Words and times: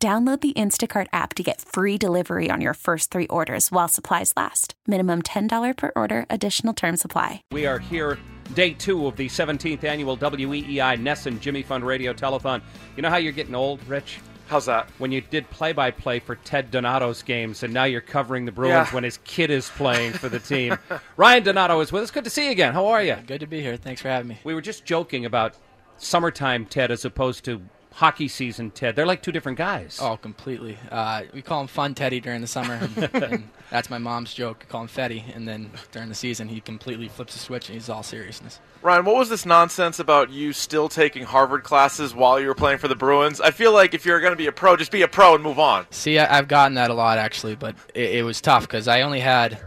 Download 0.00 0.40
the 0.40 0.52
Instacart 0.52 1.08
app 1.12 1.34
to 1.34 1.42
get 1.42 1.60
free 1.60 1.98
delivery 1.98 2.48
on 2.52 2.60
your 2.60 2.74
first 2.74 3.10
three 3.10 3.26
orders 3.26 3.72
while 3.72 3.88
supplies 3.88 4.32
last. 4.36 4.74
Minimum 4.86 5.22
$10 5.22 5.76
per 5.76 5.90
order, 5.96 6.24
additional 6.30 6.72
term 6.72 6.96
supply. 6.96 7.42
We 7.50 7.66
are 7.66 7.80
here, 7.80 8.16
day 8.54 8.74
two 8.74 9.08
of 9.08 9.16
the 9.16 9.26
17th 9.26 9.82
annual 9.82 10.16
WEEI 10.16 11.00
NESN 11.02 11.40
Jimmy 11.40 11.64
Fund 11.64 11.84
Radio 11.84 12.12
Telethon. 12.12 12.62
You 12.96 13.02
know 13.02 13.10
how 13.10 13.16
you're 13.16 13.32
getting 13.32 13.56
old, 13.56 13.84
Rich? 13.88 14.20
How's 14.46 14.66
that? 14.66 14.88
When 14.98 15.10
you 15.10 15.20
did 15.20 15.50
play 15.50 15.72
by 15.72 15.90
play 15.90 16.20
for 16.20 16.36
Ted 16.36 16.70
Donato's 16.70 17.20
games, 17.24 17.64
and 17.64 17.74
now 17.74 17.82
you're 17.82 18.00
covering 18.00 18.44
the 18.44 18.52
Bruins 18.52 18.70
Yeah. 18.88 18.94
when 18.94 19.02
his 19.02 19.18
kid 19.24 19.50
is 19.50 19.68
playing 19.68 20.12
for 20.12 20.28
the 20.28 20.38
team. 20.38 20.78
Ryan 21.16 21.42
Donato 21.42 21.80
is 21.80 21.90
with 21.90 22.04
us. 22.04 22.12
Good 22.12 22.22
to 22.22 22.30
see 22.30 22.44
you 22.46 22.52
again. 22.52 22.72
How 22.72 22.86
are 22.86 23.02
you? 23.02 23.16
Good 23.26 23.40
to 23.40 23.48
be 23.48 23.60
here. 23.62 23.76
Thanks 23.76 24.00
for 24.00 24.08
having 24.10 24.28
me. 24.28 24.38
We 24.44 24.54
were 24.54 24.62
just 24.62 24.84
joking 24.84 25.24
about 25.24 25.56
summertime 25.96 26.66
Ted 26.66 26.92
as 26.92 27.04
opposed 27.04 27.44
to 27.46 27.60
hockey 27.98 28.28
season 28.28 28.70
Ted. 28.70 28.94
They're 28.94 29.06
like 29.06 29.22
two 29.22 29.32
different 29.32 29.58
guys. 29.58 29.98
Oh, 30.00 30.16
completely. 30.16 30.78
Uh, 30.88 31.22
we 31.34 31.42
call 31.42 31.60
him 31.60 31.66
Fun 31.66 31.96
Teddy 31.96 32.20
during 32.20 32.40
the 32.40 32.46
summer, 32.46 32.74
and, 32.74 33.10
and 33.24 33.48
that's 33.70 33.90
my 33.90 33.98
mom's 33.98 34.32
joke. 34.32 34.60
We 34.60 34.66
call 34.66 34.82
him 34.82 34.88
Fetty, 34.88 35.34
and 35.34 35.48
then 35.48 35.72
during 35.90 36.08
the 36.08 36.14
season, 36.14 36.46
he 36.46 36.60
completely 36.60 37.08
flips 37.08 37.34
a 37.34 37.40
switch 37.40 37.68
and 37.68 37.74
he's 37.74 37.88
all 37.88 38.04
seriousness. 38.04 38.60
Ryan, 38.82 39.04
what 39.04 39.16
was 39.16 39.28
this 39.28 39.44
nonsense 39.44 39.98
about 39.98 40.30
you 40.30 40.52
still 40.52 40.88
taking 40.88 41.24
Harvard 41.24 41.64
classes 41.64 42.14
while 42.14 42.38
you 42.38 42.46
were 42.46 42.54
playing 42.54 42.78
for 42.78 42.86
the 42.86 42.94
Bruins? 42.94 43.40
I 43.40 43.50
feel 43.50 43.72
like 43.72 43.94
if 43.94 44.06
you're 44.06 44.20
going 44.20 44.32
to 44.32 44.36
be 44.36 44.46
a 44.46 44.52
pro, 44.52 44.76
just 44.76 44.92
be 44.92 45.02
a 45.02 45.08
pro 45.08 45.34
and 45.34 45.42
move 45.42 45.58
on. 45.58 45.84
See, 45.90 46.20
I, 46.20 46.38
I've 46.38 46.46
gotten 46.46 46.74
that 46.74 46.90
a 46.90 46.94
lot 46.94 47.18
actually, 47.18 47.56
but 47.56 47.74
it, 47.96 48.16
it 48.16 48.22
was 48.22 48.40
tough 48.40 48.62
because 48.62 48.86
I 48.86 49.02
only 49.02 49.20
had 49.20 49.60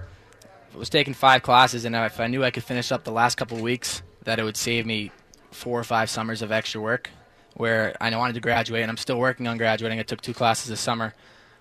was 0.73 0.89
taking 0.89 1.13
five 1.13 1.43
classes, 1.43 1.83
and 1.83 1.93
if 1.97 2.21
I 2.21 2.27
knew 2.27 2.45
I 2.45 2.51
could 2.51 2.63
finish 2.63 2.93
up 2.93 3.03
the 3.03 3.11
last 3.11 3.35
couple 3.35 3.57
of 3.57 3.63
weeks, 3.63 4.01
that 4.23 4.39
it 4.39 4.43
would 4.43 4.55
save 4.55 4.85
me 4.85 5.11
four 5.51 5.77
or 5.77 5.83
five 5.83 6.09
summers 6.09 6.41
of 6.41 6.49
extra 6.53 6.79
work. 6.79 7.09
Where 7.55 7.95
I 8.01 8.15
wanted 8.15 8.33
to 8.33 8.39
graduate, 8.39 8.81
and 8.81 8.89
I'm 8.89 8.97
still 8.97 9.17
working 9.19 9.47
on 9.47 9.57
graduating. 9.57 9.99
I 9.99 10.03
took 10.03 10.21
two 10.21 10.33
classes 10.33 10.69
this 10.69 10.79
summer. 10.79 11.13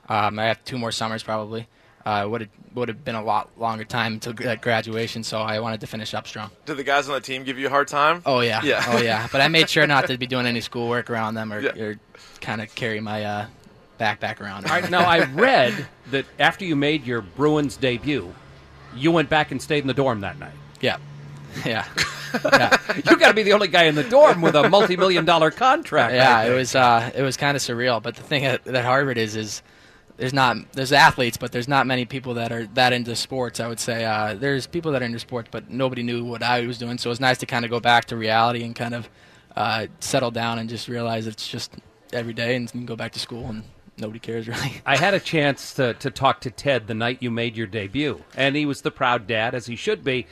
Um, 0.08 0.38
I 0.38 0.46
have 0.46 0.64
two 0.64 0.78
more 0.78 0.92
summers 0.92 1.22
probably. 1.22 1.66
Uh, 2.06 2.26
would 2.30 2.40
have 2.40 2.50
would 2.74 2.88
have 2.88 3.04
been 3.04 3.14
a 3.16 3.22
lot 3.22 3.50
longer 3.58 3.84
time 3.84 4.14
until 4.14 4.32
gra- 4.32 4.56
graduation, 4.56 5.22
so 5.22 5.38
I 5.40 5.60
wanted 5.60 5.80
to 5.80 5.86
finish 5.86 6.14
up 6.14 6.26
strong. 6.26 6.50
Did 6.64 6.76
the 6.78 6.84
guys 6.84 7.08
on 7.08 7.14
the 7.14 7.20
team 7.20 7.44
give 7.44 7.58
you 7.58 7.66
a 7.66 7.70
hard 7.70 7.88
time? 7.88 8.22
Oh 8.24 8.40
yeah, 8.40 8.62
Yeah. 8.62 8.82
oh 8.88 8.98
yeah. 9.02 9.28
But 9.32 9.40
I 9.42 9.48
made 9.48 9.68
sure 9.68 9.86
not 9.86 10.06
to 10.06 10.16
be 10.16 10.26
doing 10.26 10.46
any 10.46 10.60
schoolwork 10.62 11.10
around 11.10 11.34
them 11.34 11.52
or, 11.52 11.60
Yeah. 11.60 11.72
or 11.82 11.96
kind 12.40 12.62
of 12.62 12.74
carry 12.74 13.00
my 13.00 13.24
uh, 13.24 13.46
backpack 14.00 14.40
around. 14.40 14.64
All 14.66 14.70
right, 14.80 14.88
now 14.90 15.00
I 15.00 15.24
read 15.24 15.86
that 16.10 16.24
after 16.38 16.64
you 16.64 16.74
made 16.76 17.04
your 17.04 17.20
Bruins 17.20 17.76
debut, 17.76 18.32
you 18.94 19.12
went 19.12 19.28
back 19.28 19.50
and 19.50 19.60
stayed 19.60 19.80
in 19.82 19.86
the 19.88 19.92
dorm 19.94 20.20
that 20.22 20.38
night. 20.38 20.54
Yeah, 20.80 20.96
yeah, 21.64 21.86
yeah. 22.44 22.76
You 22.96 23.16
got 23.16 23.28
to 23.28 23.34
be 23.34 23.42
the 23.42 23.52
only 23.52 23.68
guy 23.68 23.84
in 23.84 23.94
the 23.94 24.04
dorm 24.04 24.40
with 24.40 24.54
a 24.54 24.68
multi-million 24.68 25.24
dollar 25.24 25.50
contract. 25.50 26.14
yeah, 26.14 26.42
it 26.44 26.54
was 26.54 26.74
uh, 26.74 27.10
it 27.14 27.22
was 27.22 27.36
kind 27.36 27.56
of 27.56 27.62
surreal. 27.62 28.02
But 28.02 28.16
the 28.16 28.22
thing 28.22 28.44
at, 28.44 28.64
that 28.64 28.84
Harvard 28.84 29.18
is 29.18 29.36
is 29.36 29.62
there's 30.16 30.34
not 30.34 30.56
there's 30.72 30.92
athletes, 30.92 31.36
but 31.36 31.52
there's 31.52 31.68
not 31.68 31.86
many 31.86 32.04
people 32.04 32.34
that 32.34 32.52
are 32.52 32.66
that 32.74 32.92
into 32.92 33.16
sports. 33.16 33.58
I 33.60 33.68
would 33.68 33.80
say 33.80 34.04
uh, 34.04 34.34
there's 34.34 34.66
people 34.66 34.92
that 34.92 35.02
are 35.02 35.06
into 35.06 35.18
sports, 35.18 35.48
but 35.50 35.70
nobody 35.70 36.02
knew 36.02 36.24
what 36.24 36.42
I 36.42 36.66
was 36.66 36.78
doing. 36.78 36.98
So 36.98 37.08
it 37.08 37.12
was 37.12 37.20
nice 37.20 37.38
to 37.38 37.46
kind 37.46 37.64
of 37.64 37.70
go 37.70 37.80
back 37.80 38.04
to 38.06 38.16
reality 38.16 38.62
and 38.62 38.74
kind 38.76 38.94
of 38.94 39.08
uh, 39.56 39.86
settle 40.00 40.30
down 40.30 40.58
and 40.58 40.68
just 40.68 40.88
realize 40.88 41.26
it's 41.26 41.48
just 41.48 41.72
every 42.12 42.32
day, 42.32 42.54
and 42.54 42.70
can 42.70 42.86
go 42.86 42.96
back 42.96 43.12
to 43.12 43.18
school 43.18 43.46
and 43.46 43.64
nobody 44.00 44.18
cares 44.18 44.48
really. 44.48 44.80
I 44.84 44.96
had 44.96 45.14
a 45.14 45.20
chance 45.20 45.74
to, 45.74 45.94
to 45.94 46.10
talk 46.10 46.40
to 46.42 46.50
Ted 46.50 46.86
the 46.86 46.94
night 46.94 47.18
you 47.20 47.30
made 47.30 47.56
your 47.56 47.66
debut, 47.66 48.22
and 48.36 48.56
he 48.56 48.66
was 48.66 48.82
the 48.82 48.90
proud 48.90 49.26
dad, 49.26 49.54
as 49.54 49.66
he 49.66 49.76
should 49.76 50.04
be. 50.04 50.26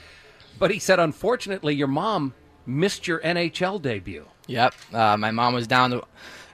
But 0.59 0.71
he 0.71 0.79
said, 0.79 0.99
unfortunately, 0.99 1.75
your 1.75 1.89
mom 1.89 2.35
missed 2.67 3.07
your 3.07 3.21
NHL 3.21 3.81
debut. 3.81 4.27
Yep. 4.47 4.75
Uh, 4.93 5.17
my 5.17 5.31
mom 5.31 5.55
was 5.55 5.67
down 5.67 6.01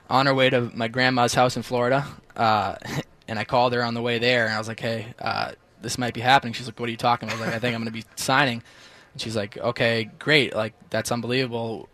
on 0.09 0.25
her 0.25 0.33
way 0.33 0.49
to 0.49 0.71
my 0.73 0.87
grandma's 0.87 1.33
house 1.33 1.57
in 1.57 1.63
Florida, 1.63 2.05
uh, 2.35 2.75
and 3.27 3.39
I 3.39 3.43
called 3.43 3.73
her 3.73 3.83
on 3.83 3.93
the 3.93 4.01
way 4.01 4.19
there, 4.19 4.45
and 4.45 4.53
I 4.53 4.57
was 4.57 4.67
like, 4.67 4.79
"Hey, 4.79 5.13
uh, 5.19 5.53
this 5.81 5.97
might 5.97 6.13
be 6.13 6.21
happening." 6.21 6.53
She's 6.53 6.67
like, 6.67 6.79
"What 6.79 6.87
are 6.87 6.91
you 6.91 6.97
talking?" 6.97 7.29
about? 7.29 7.37
I 7.37 7.39
was 7.39 7.47
like, 7.47 7.55
"I 7.55 7.59
think 7.59 7.75
I'm 7.75 7.81
going 7.81 7.93
to 7.93 7.99
be 7.99 8.05
signing." 8.15 8.61
And 9.13 9.21
she's 9.21 9.35
like, 9.35 9.57
"Okay, 9.57 10.09
great. 10.19 10.55
Like 10.55 10.73
that's 10.89 11.11
unbelievable. 11.11 11.89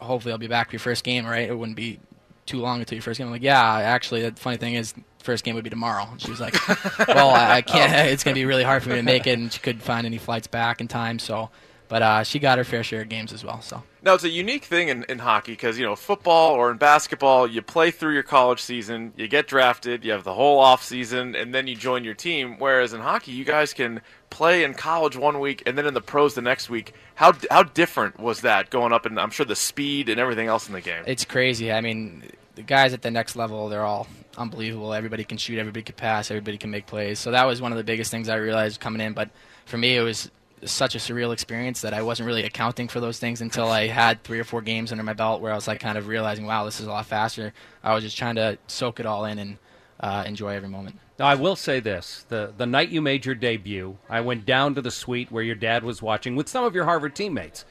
Hopefully, 0.00 0.32
I'll 0.32 0.38
be 0.38 0.48
back 0.48 0.68
for 0.68 0.72
your 0.72 0.80
first 0.80 1.04
game, 1.04 1.24
right? 1.26 1.48
It 1.48 1.56
wouldn't 1.56 1.76
be 1.76 2.00
too 2.46 2.60
long 2.60 2.80
until 2.80 2.96
your 2.96 3.02
first 3.02 3.18
game." 3.18 3.26
I'm 3.26 3.32
like, 3.32 3.42
"Yeah, 3.42 3.62
actually, 3.62 4.28
the 4.28 4.40
funny 4.40 4.56
thing 4.56 4.74
is." 4.74 4.94
First 5.22 5.44
game 5.44 5.54
would 5.54 5.62
be 5.62 5.70
tomorrow. 5.70 6.08
And 6.10 6.20
she 6.20 6.30
was 6.30 6.40
like, 6.40 6.54
"Well, 7.06 7.30
I, 7.30 7.58
I 7.58 7.62
can't. 7.62 7.92
It's 8.10 8.24
going 8.24 8.34
to 8.34 8.40
be 8.40 8.44
really 8.44 8.64
hard 8.64 8.82
for 8.82 8.88
me 8.88 8.96
to 8.96 9.02
make 9.04 9.28
it." 9.28 9.38
And 9.38 9.52
she 9.52 9.60
couldn't 9.60 9.82
find 9.82 10.04
any 10.04 10.18
flights 10.18 10.48
back 10.48 10.80
in 10.80 10.88
time. 10.88 11.20
So, 11.20 11.48
but 11.92 12.00
uh, 12.00 12.22
she 12.22 12.38
got 12.38 12.56
her 12.56 12.64
fair 12.64 12.82
share 12.82 13.02
of 13.02 13.10
games 13.10 13.34
as 13.34 13.44
well. 13.44 13.60
So, 13.60 13.82
Now, 14.02 14.14
it's 14.14 14.24
a 14.24 14.30
unique 14.30 14.64
thing 14.64 14.88
in, 14.88 15.04
in 15.10 15.18
hockey 15.18 15.52
because, 15.52 15.78
you 15.78 15.84
know, 15.84 15.94
football 15.94 16.54
or 16.54 16.70
in 16.70 16.78
basketball, 16.78 17.46
you 17.46 17.60
play 17.60 17.90
through 17.90 18.14
your 18.14 18.22
college 18.22 18.62
season, 18.62 19.12
you 19.14 19.28
get 19.28 19.46
drafted, 19.46 20.02
you 20.02 20.12
have 20.12 20.24
the 20.24 20.32
whole 20.32 20.58
off 20.58 20.82
season, 20.82 21.34
and 21.34 21.54
then 21.54 21.66
you 21.66 21.76
join 21.76 22.02
your 22.02 22.14
team. 22.14 22.56
Whereas 22.58 22.94
in 22.94 23.02
hockey, 23.02 23.32
you 23.32 23.44
guys 23.44 23.74
can 23.74 24.00
play 24.30 24.64
in 24.64 24.72
college 24.72 25.18
one 25.18 25.38
week 25.38 25.64
and 25.66 25.76
then 25.76 25.84
in 25.84 25.92
the 25.92 26.00
pros 26.00 26.32
the 26.32 26.40
next 26.40 26.70
week. 26.70 26.94
How, 27.16 27.34
how 27.50 27.62
different 27.62 28.18
was 28.18 28.40
that 28.40 28.70
going 28.70 28.94
up? 28.94 29.04
And 29.04 29.20
I'm 29.20 29.30
sure 29.30 29.44
the 29.44 29.54
speed 29.54 30.08
and 30.08 30.18
everything 30.18 30.48
else 30.48 30.68
in 30.68 30.72
the 30.72 30.80
game. 30.80 31.04
It's 31.06 31.26
crazy. 31.26 31.70
I 31.70 31.82
mean, 31.82 32.22
the 32.54 32.62
guys 32.62 32.94
at 32.94 33.02
the 33.02 33.10
next 33.10 33.36
level, 33.36 33.68
they're 33.68 33.84
all 33.84 34.06
unbelievable. 34.38 34.94
Everybody 34.94 35.24
can 35.24 35.36
shoot, 35.36 35.58
everybody 35.58 35.82
can 35.82 35.94
pass, 35.96 36.30
everybody 36.30 36.56
can 36.56 36.70
make 36.70 36.86
plays. 36.86 37.18
So 37.18 37.32
that 37.32 37.44
was 37.44 37.60
one 37.60 37.70
of 37.70 37.76
the 37.76 37.84
biggest 37.84 38.10
things 38.10 38.30
I 38.30 38.36
realized 38.36 38.80
coming 38.80 39.02
in. 39.02 39.12
But 39.12 39.28
for 39.66 39.76
me, 39.76 39.94
it 39.94 40.00
was 40.00 40.30
such 40.64 40.94
a 40.94 40.98
surreal 40.98 41.32
experience 41.32 41.80
that 41.80 41.94
I 41.94 42.02
wasn't 42.02 42.26
really 42.26 42.44
accounting 42.44 42.88
for 42.88 43.00
those 43.00 43.18
things 43.18 43.40
until 43.40 43.68
I 43.68 43.86
had 43.88 44.22
three 44.22 44.38
or 44.38 44.44
four 44.44 44.62
games 44.62 44.92
under 44.92 45.04
my 45.04 45.12
belt 45.12 45.40
where 45.40 45.52
I 45.52 45.54
was 45.54 45.66
like 45.66 45.80
kind 45.80 45.98
of 45.98 46.06
realizing, 46.06 46.46
wow, 46.46 46.64
this 46.64 46.80
is 46.80 46.86
a 46.86 46.90
lot 46.90 47.06
faster. 47.06 47.52
I 47.82 47.94
was 47.94 48.04
just 48.04 48.16
trying 48.16 48.36
to 48.36 48.58
soak 48.66 49.00
it 49.00 49.06
all 49.06 49.24
in 49.24 49.38
and 49.38 49.58
uh, 50.00 50.24
enjoy 50.26 50.54
every 50.54 50.68
moment. 50.68 50.98
Now, 51.18 51.26
I 51.26 51.34
will 51.36 51.56
say 51.56 51.78
this: 51.78 52.24
the 52.28 52.52
the 52.56 52.66
night 52.66 52.88
you 52.88 53.00
made 53.00 53.24
your 53.24 53.34
debut, 53.34 53.98
I 54.08 54.20
went 54.20 54.44
down 54.44 54.74
to 54.74 54.82
the 54.82 54.90
suite 54.90 55.30
where 55.30 55.44
your 55.44 55.54
dad 55.54 55.84
was 55.84 56.02
watching 56.02 56.34
with 56.34 56.48
some 56.48 56.64
of 56.64 56.74
your 56.74 56.84
Harvard 56.84 57.14
teammates, 57.14 57.64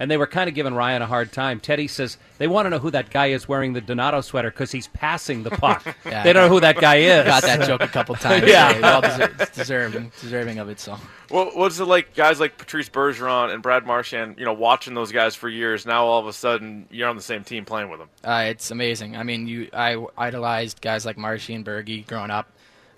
and 0.00 0.10
they 0.10 0.16
were 0.16 0.26
kind 0.26 0.48
of 0.48 0.54
giving 0.54 0.72
Ryan 0.72 1.02
a 1.02 1.06
hard 1.06 1.30
time. 1.30 1.60
Teddy 1.60 1.86
says 1.86 2.16
they 2.38 2.48
want 2.48 2.64
to 2.64 2.70
know 2.70 2.78
who 2.78 2.90
that 2.90 3.10
guy 3.10 3.26
is 3.26 3.46
wearing 3.46 3.74
the 3.74 3.82
Donato 3.82 4.22
sweater 4.22 4.50
because 4.50 4.72
he's 4.72 4.88
passing 4.88 5.44
the 5.44 5.50
puck. 5.50 5.86
Yeah, 6.06 6.22
they 6.24 6.32
don't 6.32 6.44
know 6.48 6.54
who 6.54 6.60
that 6.60 6.80
guy 6.80 6.96
is. 6.96 7.26
Got 7.26 7.42
that 7.42 7.66
joke 7.66 7.82
a 7.82 7.86
couple 7.86 8.14
times. 8.16 8.48
Yeah. 8.48 8.70
yeah. 8.70 8.80
Well 8.80 9.02
deser- 9.02 9.52
deserving, 9.54 10.12
deserving 10.20 10.58
of 10.58 10.68
it. 10.70 10.80
So. 10.80 10.96
What 11.28 11.54
what's 11.54 11.78
it 11.78 11.84
like, 11.84 12.14
guys 12.14 12.40
like 12.40 12.56
Patrice 12.56 12.88
Bergeron 12.88 13.52
and 13.52 13.62
Brad 13.62 13.86
Marchand? 13.86 14.36
You 14.38 14.46
know, 14.46 14.54
watching 14.54 14.94
those 14.94 15.12
guys 15.12 15.36
for 15.36 15.48
years. 15.48 15.84
Now 15.84 16.06
all 16.06 16.18
of 16.18 16.26
a 16.26 16.32
sudden, 16.32 16.86
you're 16.90 17.08
on 17.08 17.16
the 17.16 17.22
same 17.22 17.44
team 17.44 17.66
playing 17.66 17.90
with 17.90 18.00
them. 18.00 18.08
Uh, 18.24 18.44
it's 18.46 18.70
amazing. 18.70 19.14
I 19.16 19.22
mean, 19.22 19.46
you 19.46 19.68
I 19.74 20.02
idolized 20.16 20.80
guys 20.80 21.04
like 21.04 21.18
Marshy 21.18 21.54
and 21.54 21.64
Bergie 21.64 22.06
growing 22.06 22.30
up, 22.30 22.50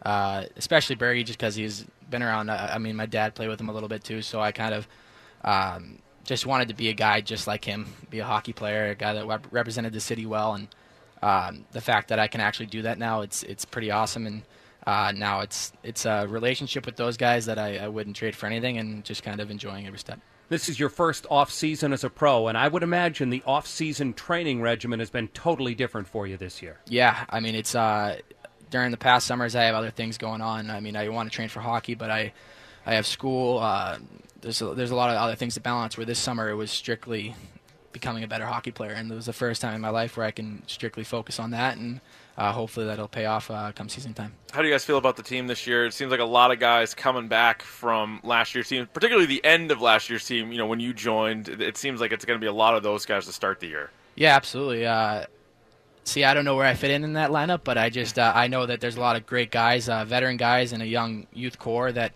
uh, 0.06 0.44
especially 0.56 0.94
Bergie 0.94 1.26
just 1.26 1.38
because 1.38 1.56
he's 1.56 1.84
been 2.08 2.22
around. 2.22 2.50
Uh, 2.50 2.70
I 2.72 2.78
mean, 2.78 2.94
my 2.94 3.06
dad 3.06 3.34
played 3.34 3.48
with 3.48 3.60
him 3.60 3.69
a 3.69 3.72
little 3.72 3.88
bit 3.88 4.04
too, 4.04 4.22
so 4.22 4.40
I 4.40 4.52
kind 4.52 4.74
of 4.74 4.86
um, 5.44 5.98
just 6.24 6.46
wanted 6.46 6.68
to 6.68 6.74
be 6.74 6.88
a 6.88 6.92
guy 6.92 7.20
just 7.20 7.46
like 7.46 7.64
him, 7.64 7.86
be 8.10 8.20
a 8.20 8.24
hockey 8.24 8.52
player, 8.52 8.90
a 8.90 8.94
guy 8.94 9.14
that 9.14 9.26
rep- 9.26 9.46
represented 9.50 9.92
the 9.92 10.00
city 10.00 10.26
well, 10.26 10.54
and 10.54 10.68
um, 11.22 11.64
the 11.72 11.80
fact 11.80 12.08
that 12.08 12.18
I 12.18 12.26
can 12.26 12.40
actually 12.40 12.66
do 12.66 12.82
that 12.82 12.98
now, 12.98 13.20
it's 13.20 13.42
it's 13.42 13.64
pretty 13.64 13.90
awesome. 13.90 14.26
And 14.26 14.42
uh, 14.86 15.12
now 15.14 15.40
it's 15.40 15.72
it's 15.82 16.04
a 16.04 16.26
relationship 16.28 16.86
with 16.86 16.96
those 16.96 17.16
guys 17.16 17.46
that 17.46 17.58
I, 17.58 17.78
I 17.78 17.88
wouldn't 17.88 18.16
trade 18.16 18.36
for 18.36 18.46
anything, 18.46 18.78
and 18.78 19.04
just 19.04 19.22
kind 19.22 19.40
of 19.40 19.50
enjoying 19.50 19.86
every 19.86 19.98
step. 19.98 20.20
This 20.48 20.69
is 20.69 20.78
your 20.78 20.90
first 20.90 21.26
off 21.30 21.50
season 21.50 21.92
as 21.92 22.04
a 22.04 22.10
pro, 22.10 22.48
and 22.48 22.58
I 22.58 22.68
would 22.68 22.82
imagine 22.82 23.30
the 23.30 23.42
off 23.46 23.66
season 23.66 24.12
training 24.12 24.60
regimen 24.60 24.98
has 24.98 25.08
been 25.10 25.28
totally 25.28 25.75
different 25.75 26.08
for 26.08 26.26
you 26.26 26.36
this 26.36 26.60
year. 26.60 26.78
Yeah, 26.88 27.25
I 27.30 27.40
mean 27.40 27.54
it's 27.54 27.75
uh, 27.75 28.18
during 28.70 28.90
the 28.90 28.96
past 28.96 29.26
summers 29.26 29.56
I 29.56 29.64
have 29.64 29.75
other 29.75 29.90
things 29.90 30.18
going 30.18 30.40
on. 30.40 30.70
I 30.70 30.80
mean 30.80 30.96
I 30.96 31.08
want 31.08 31.30
to 31.30 31.34
train 31.34 31.48
for 31.48 31.60
hockey, 31.60 31.94
but 31.94 32.10
I 32.10 32.32
I 32.84 32.94
have 32.94 33.06
school. 33.06 33.58
Uh, 33.58 33.98
there's 34.42 34.60
a, 34.62 34.74
there's 34.74 34.90
a 34.90 34.96
lot 34.96 35.10
of 35.10 35.16
other 35.16 35.34
things 35.34 35.54
to 35.54 35.60
balance. 35.60 35.96
Where 35.96 36.04
this 36.06 36.18
summer 36.18 36.50
it 36.50 36.54
was 36.54 36.70
strictly 36.70 37.34
becoming 37.92 38.24
a 38.24 38.28
better 38.28 38.46
hockey 38.46 38.70
player, 38.70 38.92
and 38.92 39.10
it 39.10 39.14
was 39.14 39.26
the 39.26 39.32
first 39.32 39.60
time 39.60 39.74
in 39.74 39.80
my 39.80 39.90
life 39.90 40.16
where 40.16 40.24
I 40.26 40.30
can 40.30 40.62
strictly 40.66 41.04
focus 41.04 41.38
on 41.38 41.50
that, 41.50 41.76
and 41.76 42.00
uh, 42.38 42.50
hopefully 42.52 42.86
that'll 42.86 43.06
pay 43.08 43.26
off 43.26 43.50
uh, 43.50 43.70
come 43.74 43.88
season 43.90 44.14
time. 44.14 44.32
How 44.52 44.62
do 44.62 44.68
you 44.68 44.72
guys 44.72 44.84
feel 44.84 44.96
about 44.96 45.16
the 45.16 45.22
team 45.22 45.46
this 45.46 45.66
year? 45.66 45.84
It 45.86 45.92
seems 45.92 46.10
like 46.10 46.20
a 46.20 46.24
lot 46.24 46.50
of 46.50 46.58
guys 46.58 46.94
coming 46.94 47.28
back 47.28 47.62
from 47.62 48.20
last 48.24 48.54
year's 48.54 48.68
team, 48.68 48.88
particularly 48.94 49.26
the 49.26 49.44
end 49.44 49.70
of 49.70 49.82
last 49.82 50.08
year's 50.08 50.26
team. 50.26 50.52
You 50.52 50.58
know, 50.58 50.66
when 50.66 50.80
you 50.80 50.94
joined, 50.94 51.48
it- 51.48 51.76
seems 51.76 52.00
like 52.00 52.12
it's 52.12 52.24
going 52.24 52.38
to 52.38 52.42
be 52.42 52.48
a 52.48 52.52
lot 52.52 52.74
of 52.74 52.82
those 52.82 53.04
guys 53.04 53.26
to 53.26 53.32
start 53.32 53.60
the 53.60 53.66
year. 53.68 53.90
Yeah, 54.14 54.34
absolutely. 54.36 54.86
Uh, 54.86 55.26
see, 56.04 56.24
I 56.24 56.32
don't 56.32 56.44
know 56.46 56.56
where 56.56 56.66
I 56.66 56.74
fit 56.74 56.90
in 56.90 57.04
in 57.04 57.12
that 57.14 57.30
lineup, 57.30 57.60
but 57.64 57.76
I 57.76 57.90
just 57.90 58.18
uh, 58.18 58.32
I 58.34 58.46
know 58.46 58.64
that 58.66 58.80
there's 58.80 58.96
a 58.96 59.00
lot 59.00 59.16
of 59.16 59.26
great 59.26 59.50
guys, 59.50 59.88
uh, 59.90 60.04
veteran 60.06 60.38
guys, 60.38 60.72
and 60.72 60.82
a 60.82 60.86
young 60.86 61.26
youth 61.34 61.58
core 61.58 61.92
that 61.92 62.12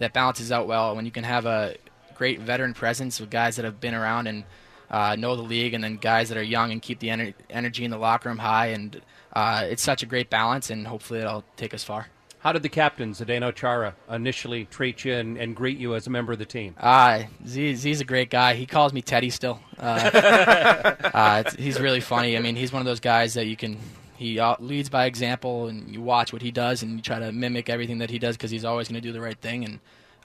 that 0.00 0.12
balances 0.12 0.50
out 0.50 0.66
well. 0.66 0.96
When 0.96 1.04
you 1.04 1.12
can 1.12 1.24
have 1.24 1.46
a 1.46 1.76
great 2.14 2.40
veteran 2.40 2.74
presence 2.74 3.20
with 3.20 3.30
guys 3.30 3.56
that 3.56 3.64
have 3.64 3.80
been 3.80 3.94
around 3.94 4.26
and 4.26 4.44
uh, 4.90 5.14
know 5.16 5.36
the 5.36 5.42
league, 5.42 5.72
and 5.72 5.84
then 5.84 5.96
guys 5.96 6.28
that 6.28 6.36
are 6.36 6.42
young 6.42 6.72
and 6.72 6.82
keep 6.82 6.98
the 6.98 7.08
ener- 7.08 7.34
energy 7.48 7.84
in 7.84 7.90
the 7.90 7.96
locker 7.96 8.28
room 8.28 8.38
high, 8.38 8.66
and 8.66 9.00
uh, 9.32 9.64
it's 9.68 9.82
such 9.82 10.02
a 10.02 10.06
great 10.06 10.28
balance, 10.28 10.68
and 10.68 10.86
hopefully 10.86 11.20
it'll 11.20 11.44
take 11.56 11.72
us 11.72 11.84
far. 11.84 12.08
How 12.40 12.52
did 12.52 12.62
the 12.62 12.70
captain, 12.70 13.12
Zdeno 13.12 13.54
Chara, 13.54 13.94
initially 14.08 14.64
treat 14.64 15.04
you 15.04 15.12
and, 15.12 15.36
and, 15.36 15.54
greet 15.54 15.76
you 15.76 15.94
as 15.94 16.06
a 16.06 16.10
member 16.10 16.32
of 16.32 16.38
the 16.38 16.46
team? 16.46 16.74
Uh, 16.80 17.24
Z, 17.46 17.74
Z's 17.74 18.00
a 18.00 18.04
great 18.04 18.30
guy. 18.30 18.54
He 18.54 18.64
calls 18.64 18.94
me 18.94 19.02
Teddy 19.02 19.28
still. 19.28 19.60
Uh, 19.78 19.82
uh, 21.14 21.50
he's 21.58 21.78
really 21.78 22.00
funny. 22.00 22.38
I 22.38 22.40
mean, 22.40 22.56
he's 22.56 22.72
one 22.72 22.80
of 22.80 22.86
those 22.86 23.00
guys 23.00 23.34
that 23.34 23.46
you 23.46 23.56
can. 23.56 23.76
He 24.20 24.38
uh, 24.38 24.54
leads 24.60 24.90
by 24.90 25.06
example, 25.06 25.68
and 25.68 25.90
you 25.90 26.02
watch 26.02 26.30
what 26.30 26.42
he 26.42 26.50
does, 26.50 26.82
and 26.82 26.92
you 26.92 27.00
try 27.00 27.18
to 27.18 27.32
mimic 27.32 27.70
everything 27.70 27.96
that 28.00 28.10
he 28.10 28.18
does 28.18 28.36
because 28.36 28.50
he's 28.50 28.66
always 28.66 28.86
going 28.86 29.00
to 29.00 29.08
do 29.08 29.12
the 29.14 29.20
right 29.20 29.38
thing. 29.40 29.64
And 29.64 29.80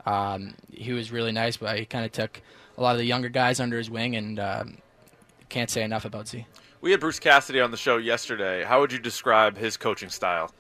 um, 0.06 0.54
he 0.70 0.92
was 0.92 1.14
really 1.14 1.32
nice, 1.32 1.56
but 1.56 1.80
he 1.80 1.86
kind 1.86 2.04
of 2.04 2.12
took 2.12 2.42
a 2.78 2.82
lot 2.82 2.92
of 2.92 2.98
the 2.98 3.06
younger 3.06 3.30
guys 3.30 3.62
under 3.62 3.78
his 3.78 3.90
wing, 3.90 4.18
and 4.18 4.38
um, 4.38 4.78
can't 5.48 5.70
say 5.70 5.82
enough 5.82 6.04
about 6.04 6.28
Z. 6.28 6.46
We 6.82 6.92
had 6.92 7.00
Bruce 7.00 7.20
Cassidy 7.20 7.62
on 7.62 7.72
the 7.72 7.78
show 7.78 7.96
yesterday. 7.96 8.66
How 8.66 8.82
would 8.82 8.92
you 8.92 9.00
describe 9.00 9.58
his 9.58 9.78
coaching 9.78 10.10
style? 10.10 10.52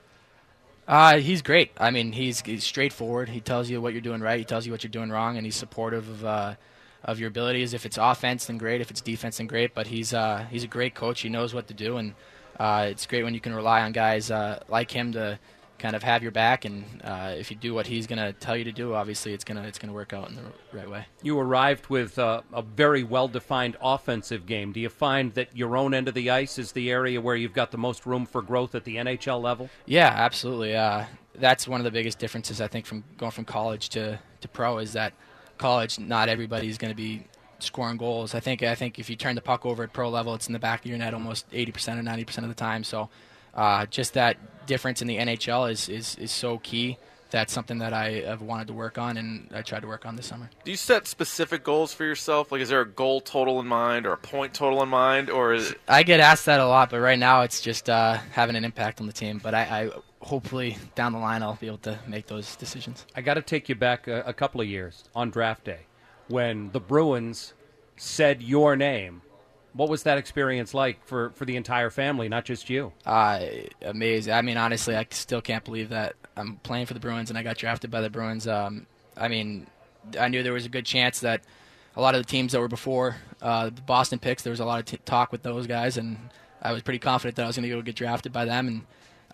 Uh, 0.87 1.17
he's 1.17 1.41
great. 1.41 1.71
I 1.77 1.91
mean, 1.91 2.13
he's, 2.13 2.39
he's 2.39 2.63
straightforward. 2.63 3.27
He 3.27 3.41
tells 3.41 3.69
you 3.69 3.81
what 3.81 3.91
you're 3.91 4.01
doing 4.01 4.21
right. 4.21 4.39
He 4.39 4.45
tells 4.45 4.65
you 4.65 4.71
what 4.71 4.81
you're 4.81 4.91
doing 4.91 5.09
wrong, 5.09 5.35
and 5.35 5.45
he's 5.45 5.57
supportive 5.57 6.07
of 6.07 6.23
uh, 6.23 6.55
of 7.03 7.19
your 7.19 7.27
abilities. 7.27 7.73
If 7.73 7.85
it's 7.85 7.97
offense, 7.97 8.45
then 8.45 8.57
great. 8.57 8.79
If 8.79 8.91
it's 8.91 9.01
defense, 9.01 9.39
then 9.39 9.47
great. 9.47 9.73
But 9.73 9.87
he's 9.87 10.13
uh, 10.13 10.45
he's 10.49 10.63
a 10.63 10.67
great 10.67 10.95
coach. 10.95 11.19
He 11.19 11.27
knows 11.27 11.53
what 11.53 11.67
to 11.67 11.73
do, 11.73 11.97
and 11.97 12.13
uh, 12.59 12.87
it's 12.89 13.05
great 13.05 13.23
when 13.23 13.33
you 13.33 13.41
can 13.41 13.53
rely 13.53 13.81
on 13.81 13.91
guys 13.91 14.31
uh, 14.31 14.63
like 14.67 14.91
him 14.91 15.11
to 15.13 15.39
kind 15.77 15.95
of 15.95 16.03
have 16.03 16.23
your 16.23 16.31
back. 16.31 16.65
And 16.65 16.85
uh, 17.03 17.35
if 17.37 17.51
you 17.51 17.57
do 17.57 17.73
what 17.73 17.87
he's 17.87 18.07
going 18.07 18.19
to 18.19 18.33
tell 18.33 18.55
you 18.55 18.63
to 18.63 18.71
do, 18.71 18.93
obviously 18.93 19.33
it's 19.33 19.43
gonna 19.43 19.63
it's 19.63 19.77
gonna 19.77 19.93
work 19.93 20.13
out 20.13 20.29
in 20.29 20.35
the 20.35 20.41
right 20.73 20.89
way. 20.89 21.05
You 21.21 21.39
arrived 21.39 21.87
with 21.87 22.17
uh, 22.17 22.41
a 22.53 22.61
very 22.61 23.03
well 23.03 23.27
defined 23.27 23.77
offensive 23.81 24.45
game. 24.45 24.71
Do 24.71 24.79
you 24.79 24.89
find 24.89 25.33
that 25.33 25.55
your 25.55 25.77
own 25.77 25.93
end 25.93 26.07
of 26.07 26.13
the 26.13 26.29
ice 26.29 26.57
is 26.57 26.71
the 26.71 26.89
area 26.89 27.19
where 27.19 27.35
you've 27.35 27.53
got 27.53 27.71
the 27.71 27.77
most 27.77 28.05
room 28.05 28.25
for 28.25 28.41
growth 28.41 28.75
at 28.75 28.83
the 28.83 28.95
NHL 28.95 29.41
level? 29.41 29.69
Yeah, 29.85 30.11
absolutely. 30.15 30.75
Uh, 30.75 31.05
that's 31.35 31.67
one 31.67 31.79
of 31.79 31.83
the 31.83 31.91
biggest 31.91 32.19
differences 32.19 32.61
I 32.61 32.67
think 32.67 32.85
from 32.85 33.03
going 33.17 33.31
from 33.31 33.45
college 33.45 33.89
to 33.89 34.19
to 34.41 34.47
pro 34.47 34.77
is 34.77 34.93
that 34.93 35.13
college 35.57 35.99
not 35.99 36.29
everybody's 36.29 36.77
going 36.77 36.91
to 36.91 36.97
be 36.97 37.25
scoring 37.65 37.97
goals. 37.97 38.33
I 38.35 38.39
think 38.39 38.63
I 38.63 38.75
think 38.75 38.99
if 38.99 39.09
you 39.09 39.15
turn 39.15 39.35
the 39.35 39.41
puck 39.41 39.65
over 39.65 39.83
at 39.83 39.93
pro 39.93 40.09
level, 40.09 40.33
it's 40.35 40.47
in 40.47 40.53
the 40.53 40.59
back 40.59 40.81
of 40.81 40.85
your 40.87 40.97
net 40.97 41.13
almost 41.13 41.49
80% 41.51 41.99
or 41.99 42.03
90% 42.03 42.37
of 42.39 42.47
the 42.47 42.53
time. 42.53 42.83
So 42.83 43.09
uh, 43.55 43.85
just 43.85 44.13
that 44.13 44.37
difference 44.67 45.01
in 45.01 45.07
the 45.07 45.17
NHL 45.17 45.71
is, 45.71 45.89
is, 45.89 46.15
is 46.15 46.31
so 46.31 46.57
key. 46.59 46.97
That's 47.31 47.51
something 47.51 47.79
that 47.79 47.91
I 47.91 48.21
have 48.21 48.41
wanted 48.41 48.67
to 48.67 48.73
work 48.73 48.97
on, 48.97 49.17
and 49.17 49.49
I 49.53 49.61
tried 49.61 49.81
to 49.81 49.87
work 49.87 50.05
on 50.05 50.15
this 50.15 50.27
summer. 50.27 50.49
Do 50.63 50.71
you 50.71 50.77
set 50.77 51.07
specific 51.07 51.63
goals 51.63 51.93
for 51.93 52.05
yourself? 52.05 52.51
Like, 52.51 52.61
is 52.61 52.69
there 52.69 52.81
a 52.81 52.87
goal 52.87 53.19
total 53.19 53.59
in 53.59 53.67
mind 53.67 54.05
or 54.05 54.13
a 54.13 54.17
point 54.17 54.53
total 54.53 54.81
in 54.83 54.89
mind, 54.89 55.29
or 55.29 55.53
is 55.53 55.71
it... 55.71 55.81
I 55.87 56.03
get 56.03 56.19
asked 56.19 56.45
that 56.45 56.59
a 56.59 56.67
lot, 56.67 56.91
but 56.91 56.99
right 56.99 57.19
now 57.19 57.41
it's 57.41 57.61
just 57.61 57.89
uh, 57.89 58.19
having 58.31 58.55
an 58.55 58.63
impact 58.63 59.01
on 59.01 59.07
the 59.07 59.13
team. 59.13 59.39
But 59.43 59.53
I, 59.55 59.61
I, 59.61 59.89
hopefully 60.19 60.77
down 60.93 61.11
the 61.13 61.19
line 61.19 61.43
I'll 61.43 61.55
be 61.55 61.67
able 61.67 61.79
to 61.79 61.99
make 62.07 62.27
those 62.27 62.55
decisions. 62.55 63.05
I 63.15 63.21
got 63.21 63.33
to 63.33 63.41
take 63.41 63.69
you 63.69 63.75
back 63.75 64.07
a, 64.07 64.21
a 64.21 64.33
couple 64.33 64.61
of 64.61 64.67
years 64.67 65.03
on 65.15 65.29
draft 65.29 65.65
day 65.65 65.79
when 66.27 66.71
the 66.71 66.79
Bruins 66.79 67.53
said 67.97 68.41
your 68.41 68.75
name 68.75 69.21
what 69.75 69.89
was 69.89 70.03
that 70.03 70.17
experience 70.17 70.73
like 70.73 71.05
for, 71.05 71.31
for 71.31 71.43
the 71.43 71.57
entire 71.57 71.89
family, 71.89 72.29
not 72.29 72.45
just 72.45 72.69
you? 72.69 72.93
Uh, 73.05 73.45
amazing. 73.81 74.33
I 74.33 74.41
mean, 74.41 74.55
honestly, 74.55 74.95
I 74.95 75.05
still 75.09 75.41
can't 75.41 75.65
believe 75.65 75.89
that 75.89 76.15
I'm 76.37 76.55
playing 76.63 76.85
for 76.85 76.93
the 76.93 76.99
Bruins 77.01 77.29
and 77.29 77.37
I 77.37 77.43
got 77.43 77.57
drafted 77.57 77.91
by 77.91 77.99
the 77.99 78.09
Bruins. 78.09 78.47
Um, 78.47 78.87
I 79.17 79.27
mean, 79.27 79.67
I 80.17 80.29
knew 80.29 80.43
there 80.43 80.53
was 80.53 80.65
a 80.65 80.69
good 80.69 80.85
chance 80.85 81.19
that 81.19 81.41
a 81.93 82.01
lot 82.01 82.15
of 82.15 82.21
the 82.21 82.27
teams 82.27 82.53
that 82.53 82.61
were 82.61 82.69
before 82.69 83.17
uh, 83.41 83.69
the 83.69 83.81
Boston 83.81 84.17
picks, 84.17 84.43
there 84.43 84.51
was 84.51 84.61
a 84.61 84.65
lot 84.65 84.79
of 84.79 84.85
t- 84.85 84.99
talk 85.03 85.33
with 85.33 85.43
those 85.43 85.67
guys, 85.67 85.97
and 85.97 86.17
I 86.61 86.71
was 86.71 86.81
pretty 86.81 86.99
confident 86.99 87.35
that 87.35 87.43
I 87.43 87.47
was 87.47 87.57
going 87.57 87.69
to 87.69 87.75
go 87.75 87.81
get 87.81 87.95
drafted 87.95 88.31
by 88.31 88.45
them. 88.45 88.67
And 88.67 88.81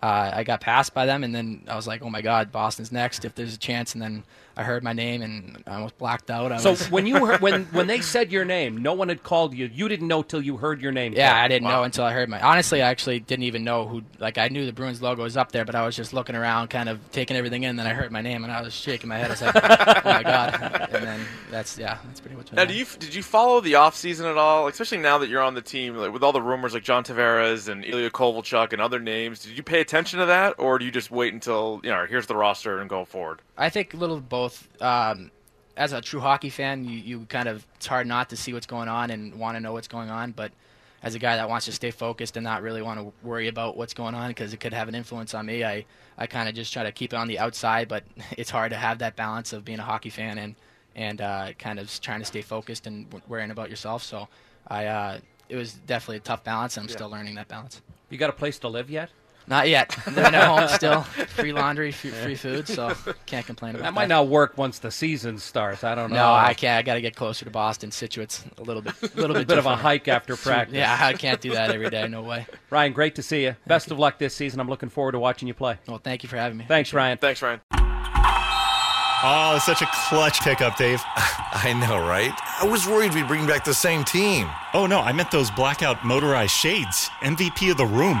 uh, 0.02 0.32
I 0.34 0.44
got 0.44 0.60
passed 0.60 0.92
by 0.92 1.06
them, 1.06 1.22
and 1.22 1.34
then 1.34 1.64
I 1.68 1.76
was 1.76 1.86
like, 1.86 2.02
"Oh 2.02 2.10
my 2.10 2.22
God, 2.22 2.50
Boston's 2.50 2.92
next 2.92 3.24
if 3.24 3.34
there's 3.34 3.54
a 3.54 3.58
chance." 3.58 3.94
And 3.94 4.02
then 4.02 4.24
I 4.56 4.62
heard 4.64 4.82
my 4.82 4.92
name, 4.92 5.22
and 5.22 5.62
I 5.66 5.74
almost 5.74 5.96
blacked 5.98 6.30
out. 6.30 6.52
I 6.52 6.58
so 6.58 6.70
was 6.70 6.90
when 6.90 7.06
you 7.06 7.24
heard, 7.24 7.40
when 7.40 7.64
when 7.66 7.86
they 7.86 8.00
said 8.00 8.30
your 8.30 8.44
name, 8.56 8.76
no 8.76 8.92
one 8.92 9.08
had 9.08 9.22
called 9.22 9.54
you. 9.54 9.70
You 9.72 9.88
didn't 9.88 10.08
know 10.08 10.22
till 10.22 10.42
you 10.42 10.56
heard 10.56 10.80
your 10.80 10.92
name. 10.92 11.14
Yeah, 11.14 11.30
called. 11.30 11.44
I 11.44 11.48
didn't 11.48 11.64
wow. 11.68 11.78
know 11.78 11.82
until 11.84 12.04
I 12.04 12.12
heard 12.12 12.28
my. 12.28 12.40
Honestly, 12.40 12.82
I 12.82 12.90
actually 12.90 13.20
didn't 13.20 13.44
even 13.44 13.64
know 13.64 13.86
who. 13.86 14.02
Like 14.18 14.38
I 14.38 14.48
knew 14.48 14.66
the 14.66 14.72
Bruins 14.72 15.00
logo 15.00 15.22
was 15.22 15.36
up 15.36 15.52
there, 15.52 15.64
but 15.64 15.74
I 15.74 15.84
was 15.86 15.96
just 15.96 16.12
looking 16.12 16.36
around, 16.36 16.68
kind 16.68 16.88
of 16.88 16.98
taking 17.12 17.36
everything 17.36 17.62
in. 17.62 17.70
And 17.70 17.78
then 17.78 17.86
I 17.86 17.94
heard 17.94 18.12
my 18.12 18.20
name, 18.20 18.44
and 18.44 18.52
I 18.52 18.60
was 18.62 18.74
shaking 18.74 19.08
my 19.08 19.18
head. 19.18 19.28
I 19.28 19.30
was 19.30 19.42
like, 19.42 19.56
"Oh 19.56 20.10
my 20.10 20.22
God!" 20.22 20.88
And 20.92 21.04
then 21.04 21.20
that's 21.50 21.78
yeah, 21.78 21.98
that's 22.06 22.20
pretty 22.20 22.36
much. 22.36 22.48
It. 22.48 22.54
Now, 22.54 22.64
do 22.64 22.74
you 22.74 22.84
did 22.98 23.14
you 23.14 23.22
follow 23.22 23.60
the 23.60 23.76
off 23.76 23.96
season 23.96 24.26
at 24.26 24.36
all? 24.36 24.66
Especially 24.68 24.98
now 24.98 25.18
that 25.18 25.28
you're 25.28 25.42
on 25.42 25.54
the 25.54 25.62
team, 25.62 25.96
like, 25.96 26.12
with 26.12 26.22
all 26.22 26.32
the 26.32 26.42
rumors 26.42 26.74
like 26.74 26.82
John 26.82 27.04
Tavares 27.04 27.68
and 27.68 27.84
Ilya 27.84 28.10
Kovalchuk 28.10 28.72
and 28.72 28.82
other 28.82 29.00
names. 29.00 29.40
Did 29.40 29.56
you 29.56 29.62
pay 29.62 29.80
attention 29.80 30.18
to 30.18 30.26
that, 30.26 30.56
or 30.58 30.78
do 30.78 30.84
you 30.84 30.90
just 30.90 31.10
wait 31.10 31.32
until 31.32 31.80
you 31.82 31.90
know 31.90 32.04
here's 32.06 32.26
the 32.26 32.36
roster 32.36 32.78
and 32.78 32.90
go 32.90 33.04
forward? 33.04 33.40
I 33.56 33.70
think 33.70 33.94
a 33.94 33.96
little 33.96 34.16
of 34.16 34.28
both. 34.42 34.82
Um, 34.82 35.30
as 35.76 35.92
a 35.92 36.00
true 36.00 36.20
hockey 36.20 36.50
fan, 36.50 36.84
you, 36.84 36.98
you 36.98 37.26
kind 37.26 37.48
of 37.48 37.66
it's 37.76 37.86
hard 37.86 38.06
not 38.06 38.28
to 38.30 38.36
see 38.36 38.52
what's 38.52 38.66
going 38.66 38.88
on 38.88 39.10
and 39.10 39.34
want 39.34 39.56
to 39.56 39.60
know 39.60 39.72
what's 39.72 39.88
going 39.88 40.10
on. 40.10 40.32
But 40.32 40.52
as 41.02 41.14
a 41.14 41.18
guy 41.18 41.36
that 41.36 41.48
wants 41.48 41.66
to 41.66 41.72
stay 41.72 41.90
focused 41.90 42.36
and 42.36 42.44
not 42.44 42.62
really 42.62 42.82
want 42.82 43.00
to 43.00 43.12
worry 43.26 43.48
about 43.48 43.76
what's 43.76 43.94
going 43.94 44.14
on 44.14 44.28
because 44.28 44.52
it 44.52 44.60
could 44.60 44.74
have 44.74 44.88
an 44.88 44.94
influence 44.94 45.34
on 45.34 45.46
me, 45.46 45.64
I 45.64 45.84
I 46.18 46.26
kind 46.26 46.48
of 46.48 46.54
just 46.54 46.72
try 46.72 46.82
to 46.82 46.92
keep 46.92 47.12
it 47.12 47.16
on 47.16 47.28
the 47.28 47.38
outside. 47.38 47.88
But 47.88 48.04
it's 48.36 48.50
hard 48.50 48.70
to 48.70 48.76
have 48.76 48.98
that 48.98 49.16
balance 49.16 49.52
of 49.52 49.64
being 49.64 49.78
a 49.78 49.84
hockey 49.84 50.10
fan 50.10 50.38
and 50.38 50.54
and 50.94 51.20
uh, 51.20 51.52
kind 51.58 51.78
of 51.78 52.00
trying 52.00 52.20
to 52.20 52.26
stay 52.26 52.42
focused 52.42 52.86
and 52.86 53.06
worrying 53.28 53.50
about 53.50 53.70
yourself. 53.70 54.02
So 54.02 54.28
I 54.68 54.86
uh, 54.86 55.18
it 55.48 55.56
was 55.56 55.74
definitely 55.86 56.18
a 56.18 56.20
tough 56.20 56.44
balance, 56.44 56.76
and 56.76 56.84
I'm 56.84 56.88
yeah. 56.88 56.96
still 56.96 57.10
learning 57.10 57.36
that 57.36 57.48
balance. 57.48 57.80
You 58.10 58.18
got 58.18 58.30
a 58.30 58.34
place 58.34 58.58
to 58.58 58.68
live 58.68 58.90
yet? 58.90 59.10
Not 59.46 59.68
yet. 59.68 59.96
Living 60.06 60.34
at 60.34 60.44
home 60.46 60.68
still. 60.76 61.02
Free 61.02 61.52
laundry, 61.52 61.92
free, 61.92 62.10
free 62.10 62.34
food, 62.34 62.68
so 62.68 62.94
can't 63.26 63.44
complain 63.44 63.70
about 63.74 63.82
that. 63.82 63.90
That 63.90 63.94
might 63.94 64.08
not 64.08 64.28
work 64.28 64.56
once 64.56 64.78
the 64.78 64.90
season 64.90 65.38
starts. 65.38 65.84
I 65.84 65.94
don't 65.94 66.10
know. 66.10 66.16
No, 66.16 66.32
I 66.32 66.54
can't. 66.54 66.78
I 66.78 66.82
got 66.82 66.94
to 66.94 67.00
get 67.00 67.16
closer 67.16 67.44
to 67.44 67.50
Boston. 67.50 67.90
Scituate's 67.90 68.44
a 68.58 68.62
little 68.62 68.82
bit, 68.82 68.94
a 69.02 69.16
little 69.20 69.34
bit, 69.34 69.44
a 69.44 69.46
bit 69.52 69.58
of 69.58 69.66
a 69.66 69.76
hike 69.76 70.08
after 70.08 70.36
practice. 70.36 70.76
Yeah, 70.76 70.96
I 71.00 71.12
can't 71.14 71.40
do 71.40 71.52
that 71.52 71.70
every 71.70 71.90
day. 71.90 72.06
No 72.08 72.22
way. 72.22 72.46
Ryan, 72.70 72.92
great 72.92 73.14
to 73.16 73.22
see 73.22 73.44
you. 73.44 73.56
Best 73.66 73.90
of 73.90 73.98
luck 73.98 74.18
this 74.18 74.34
season. 74.34 74.60
I'm 74.60 74.68
looking 74.68 74.88
forward 74.88 75.12
to 75.12 75.18
watching 75.18 75.48
you 75.48 75.54
play. 75.54 75.78
Well, 75.88 75.98
thank 75.98 76.22
you 76.22 76.28
for 76.28 76.36
having 76.36 76.58
me. 76.58 76.64
Thanks, 76.66 76.92
Ryan. 76.92 77.18
Thanks, 77.18 77.42
Ryan. 77.42 77.60
Oh, 79.24 79.60
such 79.64 79.82
a 79.82 79.86
clutch 80.08 80.40
pickup, 80.40 80.76
Dave. 80.76 81.00
I 81.06 81.72
know, 81.74 82.04
right? 82.04 82.32
I 82.60 82.66
was 82.66 82.88
worried 82.88 83.14
we'd 83.14 83.28
bring 83.28 83.46
back 83.46 83.64
the 83.64 83.74
same 83.74 84.02
team. 84.02 84.50
Oh, 84.74 84.86
no, 84.86 84.98
I 85.00 85.12
meant 85.12 85.30
those 85.30 85.48
blackout 85.52 86.04
motorized 86.04 86.50
shades. 86.50 87.08
MVP 87.20 87.70
of 87.70 87.76
the 87.76 87.86
room. 87.86 88.20